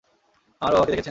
[0.61, 0.99] আমার বাবাকে দেখেছেন?